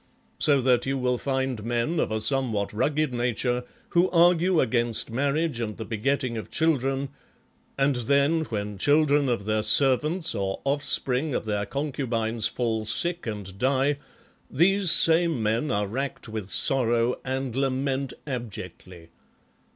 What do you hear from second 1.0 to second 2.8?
find men of a somewhat